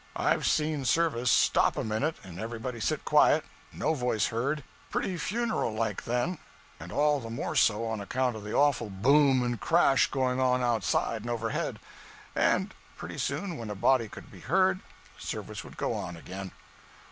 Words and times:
I've 0.15 0.47
seen 0.47 0.83
service 0.83 1.29
stop 1.29 1.77
a 1.77 1.83
minute, 1.83 2.15
and 2.23 2.39
everybody 2.39 2.79
sit 2.79 3.05
quiet 3.05 3.45
no 3.71 3.93
voice 3.93 4.25
heard, 4.29 4.63
pretty 4.89 5.15
funeral 5.15 5.73
like 5.75 6.05
then 6.05 6.39
and 6.79 6.91
all 6.91 7.19
the 7.19 7.29
more 7.29 7.55
so 7.55 7.85
on 7.85 8.01
account 8.01 8.35
of 8.35 8.43
the 8.43 8.51
awful 8.51 8.89
boom 8.89 9.43
and 9.43 9.61
crash 9.61 10.09
going 10.09 10.39
on 10.39 10.63
outside 10.63 11.21
and 11.21 11.29
overhead; 11.29 11.77
and 12.35 12.73
pretty 12.97 13.19
soon, 13.19 13.57
when 13.57 13.69
a 13.69 13.75
body 13.75 14.09
could 14.09 14.31
be 14.31 14.39
heard, 14.39 14.79
service 15.19 15.63
would 15.63 15.77
go 15.77 15.93
on 15.93 16.17
again. 16.17 16.51